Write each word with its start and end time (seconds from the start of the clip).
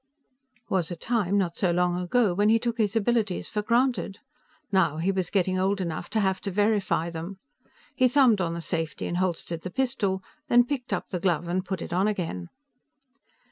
Was 0.67 0.89
a 0.89 0.95
time, 0.95 1.37
not 1.37 1.55
so 1.57 1.69
long 1.69 1.95
ago, 2.01 2.33
when 2.33 2.49
he 2.49 2.57
took 2.57 2.79
his 2.79 2.95
abilities 2.95 3.47
for 3.47 3.61
granted. 3.61 4.17
Now 4.71 4.97
he 4.97 5.11
was 5.11 5.29
getting 5.29 5.59
old 5.59 5.79
enough 5.79 6.09
to 6.09 6.19
have 6.19 6.41
to 6.41 6.49
verify 6.49 7.11
them. 7.11 7.37
He 7.95 8.07
thumbed 8.07 8.41
on 8.41 8.55
the 8.55 8.61
safety 8.61 9.05
and 9.05 9.17
holstered 9.17 9.61
the 9.61 9.69
pistol, 9.69 10.23
then 10.47 10.65
picked 10.65 10.91
up 10.91 11.09
the 11.09 11.19
glove 11.19 11.47
and 11.47 11.63
put 11.63 11.83
it 11.83 11.93
on 11.93 12.07
again. 12.07 12.49